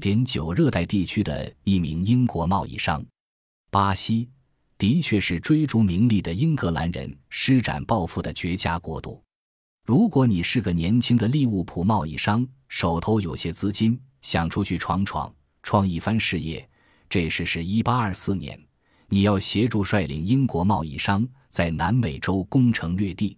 [0.00, 3.04] 点九热带地区的一名英国贸易商。
[3.70, 4.28] 巴西
[4.76, 9.22] 的确是追逐名利的英格兰人施展抱负的绝佳国度。
[9.86, 15.32] 如果你是个年轻的利物浦贸易商，手头有些资金，想出去闯闯，
[15.62, 16.66] 创一番事业，
[17.08, 18.58] 这时是一八二四年，
[19.08, 23.36] 你要协助率领英国贸易商在南美洲攻城略地。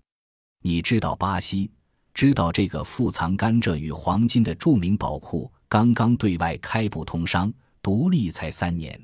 [0.62, 1.70] 你知道巴西，
[2.14, 7.50] 知道这个富藏甘蔗与黄金的著名宝库刚刚对外开埠通商，
[7.80, 9.02] 独立才三年。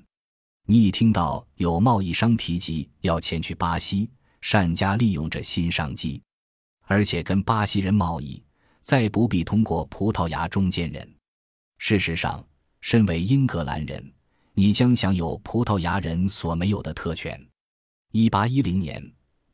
[0.66, 4.10] 你一听到有贸易商提及要前去巴西，
[4.42, 6.20] 善加利用这新商机。
[6.84, 8.44] 而且跟巴西人贸易，
[8.82, 11.10] 再不必通过葡萄牙中间人。
[11.78, 12.46] 事实上，
[12.82, 14.12] 身为英格兰人，
[14.52, 17.42] 你将享有葡萄牙人所没有的特权。
[18.12, 19.02] 一八一零年，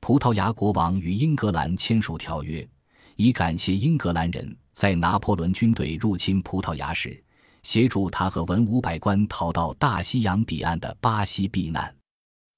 [0.01, 2.69] 葡萄牙国王与英格兰签署条约，
[3.15, 7.23] 以感谢英格兰人在拿破仑军队入侵葡萄牙时，
[7.63, 11.95] 协助他和文武百官逃到大西洋彼岸的巴西避难。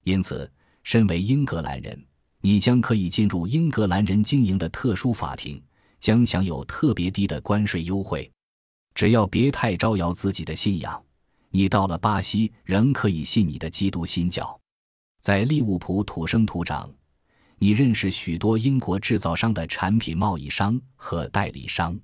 [0.02, 0.50] 因此，
[0.82, 2.04] 身为英格兰人。
[2.40, 5.60] 你将可以进入英格兰人经营的特殊法庭，
[5.98, 8.30] 将享有特别低的关税优惠。
[8.94, 11.02] 只要别太招摇自己的信仰，
[11.50, 14.58] 你到了巴西仍可以信你的基督新教。
[15.20, 16.88] 在利物浦土生土长，
[17.58, 21.98] 你认识许多英国制造商的产品贸易商和代理商，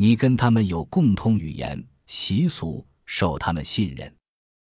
[0.00, 4.14] 你跟他们有共通语言、习俗，受他们信任。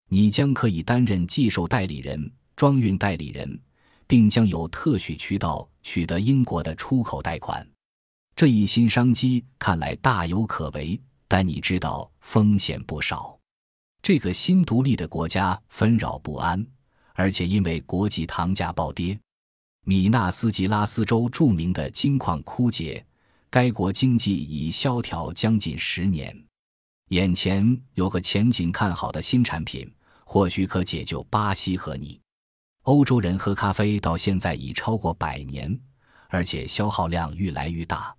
[0.09, 3.61] 你将可以担任寄售代理人、装运代理人。
[4.09, 7.65] 并将有特许渠道取得英国的出口贷款，
[8.35, 13.39] 这一新商机看来大有可为，但你知道风险不少。
[14.01, 16.67] 这个新独立的国家纷扰不安，
[17.13, 19.21] 而且因为国际糖价暴跌，
[19.85, 23.05] 米纳斯吉拉斯州著名的金矿枯竭，
[23.51, 26.37] 该国经济已萧条将近十年。
[27.09, 29.91] 眼前有个前景看好的新产品，
[30.25, 32.21] 或许可解救巴西和你。
[32.83, 35.79] 欧洲人喝咖啡到现在已超过百年，
[36.29, 38.15] 而且消耗量愈来愈大。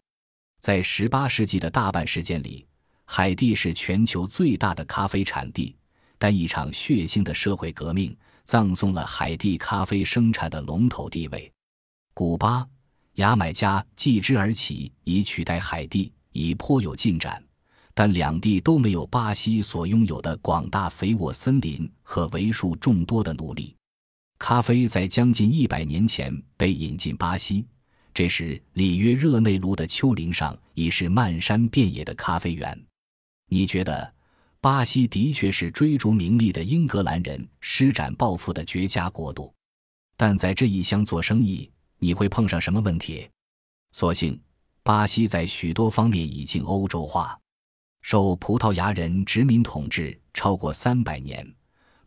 [0.59, 2.65] 在18世纪的大半时间里，
[3.05, 5.75] 海地是全球最大的咖啡产地，
[6.17, 11.51] 但一场血腥的社会革命葬送了海地咖啡生产的龙头地位。
[12.15, 12.67] 古巴、
[13.19, 17.43] 牙买加继之而起，以取代海地，已颇有进展，
[17.93, 23.75] 但两地都没有巴西所拥有的广大肥沃森林和为数众多的奴隶。
[24.37, 27.67] 咖啡在将近一百年前被引进巴西，
[28.13, 32.85] 这时里约热内卢的丘陵上已是漫山遍野的咖啡园。
[33.49, 34.13] 你觉得
[34.61, 39.53] 巴西的确是追逐名利的英格兰人施展抱负的绝佳国度，
[40.15, 41.69] 但在这一乡做生意，
[41.99, 43.29] 你会碰上什么问题？
[43.91, 44.41] 所幸，
[44.83, 47.37] 巴西在许多方面已经欧洲化，
[48.01, 51.55] 受葡萄牙人殖民统治超过三百年。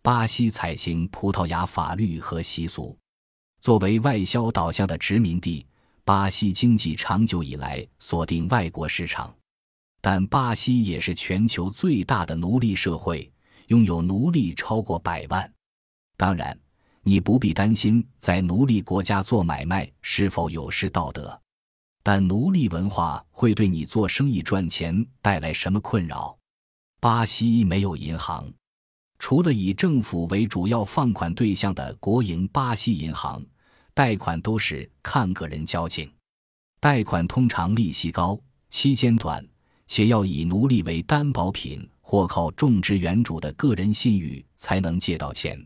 [0.01, 2.99] 巴西采行葡萄牙法律和习俗，
[3.61, 5.65] 作为外销导向的殖民地，
[6.05, 9.33] 巴西经济长久以来锁定外国市场。
[10.01, 13.31] 但巴西也是全球最大的奴隶社会，
[13.69, 15.53] 拥有奴隶超过百万。
[16.17, 16.59] 当然，
[17.05, 21.41] 你不必担心在奴隶国家做买卖是否有失道德，
[22.03, 26.37] 但奴隶文化会对你做生意赚钱带来什么困扰？
[27.01, 28.49] 巴西没有银行。
[29.19, 33.45] 除了以政府为主要放款对象的国营巴西银行，
[33.95, 36.13] 贷款都是看个人交情。
[36.81, 39.45] 贷款通常利息高、期间短，
[39.87, 45.65] 且要以奴隶为担保品或靠种植园主的个人信誉才能借到钱。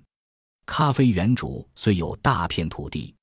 [0.66, 3.14] 咖啡园主虽有大片土地，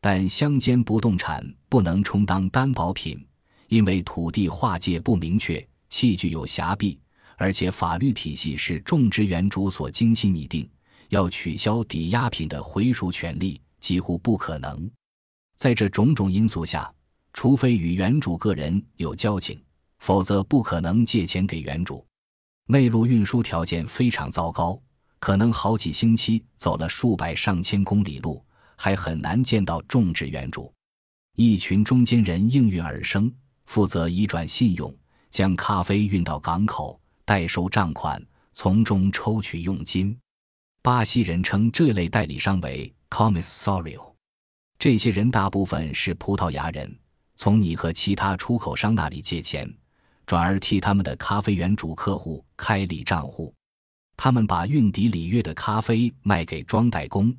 [0.00, 3.26] 但乡间不动产不能充当担保品，
[3.68, 6.96] 因为土地划界不明确，器具有瑕疵。
[7.36, 10.70] 而且法律体系是种植园主所精心拟定，
[11.08, 14.88] 要取消抵押品的回赎权利几乎不可能。
[15.56, 16.92] 在这种种因素下，
[17.32, 19.60] 除非与园主个人有交情，
[19.98, 22.06] 否则不可能借钱给园主。
[22.66, 24.80] 内陆运输条件非常糟糕，
[25.24, 28.44] 可能好几星期走了数百上千公里路，
[28.76, 30.70] 还很难见到种植园主。
[31.34, 33.32] 一群中间人应运而生，
[33.64, 34.94] 负责移转信用，
[35.30, 37.00] 将咖啡运到港口。
[37.24, 38.22] 代收账款，
[38.52, 40.14] 从中抽取佣金。
[40.82, 44.12] 巴西人称这类代理商为 “commissario”。
[44.78, 46.94] 这些人大部分是葡萄牙人，
[47.36, 49.74] 从你和其他出口商那里借钱，
[50.26, 53.54] 转而替他们的咖啡园主客户开立账户。
[54.16, 57.34] 他们把运抵里约的咖啡卖给装袋工，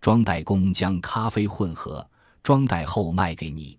[0.00, 2.08] 装袋工将咖啡混合
[2.42, 3.78] 装袋后卖给你。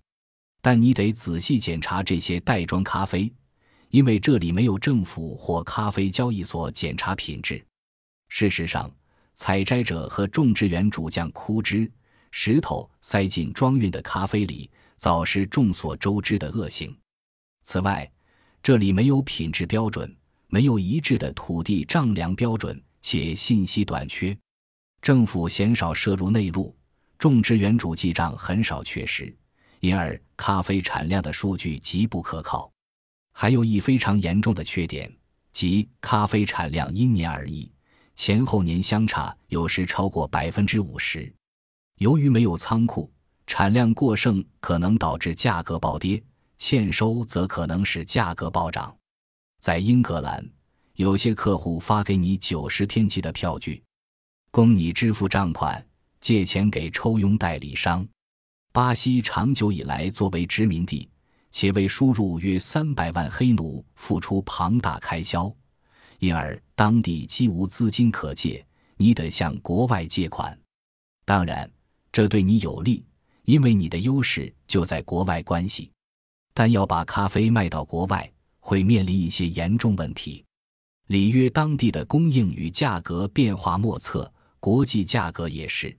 [0.62, 3.32] 但你得仔细检查这些袋装咖啡。
[3.90, 7.60] 因为这里没有政府或咖啡交易所检查品质。
[8.28, 8.88] 事实上，
[9.34, 11.92] 采摘者和种植园主将枯枝、
[12.30, 16.96] 石头塞进装运的咖啡里，早是众所周知的恶行。
[17.64, 18.08] 此外，
[18.62, 20.16] 这里没有品质标准，
[20.52, 24.36] 没有一致的土地丈量标准，且信息短缺。
[25.00, 26.76] 政府鲜少摄入内陆，
[27.20, 29.34] 种植园主记账很少确实，
[29.80, 32.72] 因而咖啡产量的数据极不可靠。
[33.32, 35.16] 还有一非常严重的缺点，
[35.54, 37.72] 即咖啡产量因年而异，
[38.16, 41.32] 前后年相差有时超过百分之五十。
[42.00, 43.10] 由于没有仓库，
[43.46, 46.22] 产量过剩可能导致价格暴跌，
[46.58, 48.94] 欠收则可能使价格暴涨。
[49.60, 50.44] 在英格兰，
[50.96, 53.84] 有些客户发给你九十天期的票据。
[54.52, 55.86] 供你支付账款，
[56.22, 58.08] 借钱给抽佣代理商。
[58.72, 61.10] 巴西长久以来作为殖民地，
[61.52, 65.54] 且为输入约三百万黑奴付出庞大开销，
[66.20, 68.66] 因而当地既无资金可借，
[68.96, 70.58] 你得向国外借款。
[71.26, 71.70] 当然，
[72.14, 73.06] 这对你有利，
[73.44, 75.92] 因为你的优势就在国外关系。
[76.54, 78.32] 但要把咖啡卖到国外，
[78.70, 80.46] 会面临一些严重问题。
[81.08, 84.32] 里约当地的供应与价格变化莫测。
[84.60, 85.98] 国际价格也是，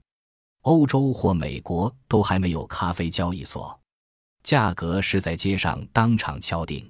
[0.61, 3.77] 欧洲或美国都还没有咖啡交易所，
[4.43, 6.89] 价格是在街上当场敲定。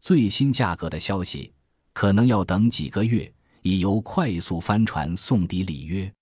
[0.00, 1.52] 最新价格的消息
[1.92, 3.32] 可能要等几个月，
[3.62, 6.12] 以由快速帆船送抵里约，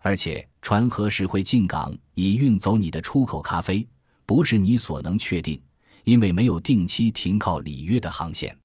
[0.00, 3.84] 而且船何时会进港以运走你的出口咖啡，
[4.26, 5.60] 不是你所能确定，
[6.08, 8.56] 因为没有定期停靠里约的航线。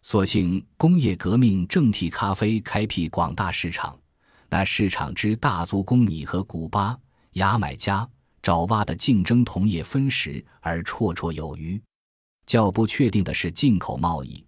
[0.00, 3.94] 所幸工业革命正替咖啡开辟广大市场。
[4.48, 6.98] 那市场之大足供你和古巴、
[7.32, 8.08] 牙买加、
[8.40, 11.78] 爪哇的竞争同业分食而绰绰有余。
[12.46, 14.42] 较不确定的是进口贸易，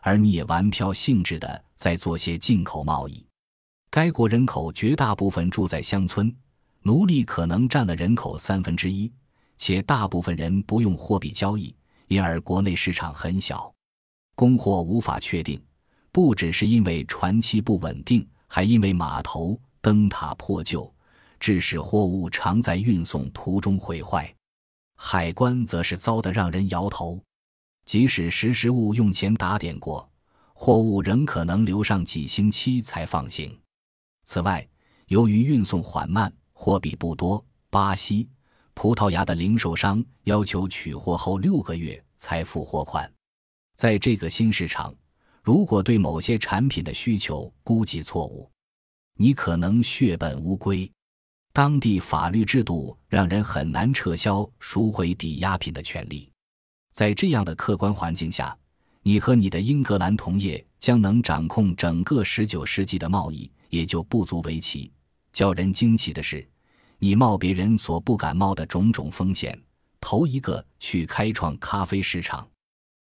[0.00, 3.26] 而你也玩票性质的在做些进口贸易。
[3.90, 6.32] 该国人口绝大部分住在乡村，
[6.82, 9.12] 奴隶可能占了人口三分之一，
[9.58, 11.74] 且大部分人不用货币交易，
[12.10, 13.72] 因而国内市场很小，
[14.34, 15.62] 供货无法确定，
[16.10, 18.28] 不只是因为船期不稳定。
[18.48, 20.92] 还因为码头灯塔破旧，
[21.38, 24.34] 致使货物常在运送途中毁坏。
[24.96, 27.22] 海关则是糟得让人摇头，
[27.84, 30.10] 即使识时务用钱打点过，
[30.52, 33.56] 货物仍可能留上几星期才放行。
[34.24, 34.68] 此外，
[35.06, 38.28] 由于运送缓慢，货币不多，巴西、
[38.82, 43.12] 葡萄牙的零售商要求取货后六个月才付货款。
[43.76, 44.94] 在这个新市场。
[45.42, 48.50] 如果对某些产品的需求估计错误，
[49.18, 50.90] 你可能血本无归。
[51.52, 56.32] 当地法律制度让人很难撤销赎回抵押品的权利。
[56.94, 58.56] 在这样的客观环境下，
[59.02, 64.90] 你和你的英格兰同业将能掌控整个19世纪的贸易，也就不足为奇。
[65.34, 66.48] 叫人惊奇的是，
[67.02, 69.58] 你冒别人所不敢冒的种种风险，
[70.02, 72.46] 头一个去开创咖啡市场。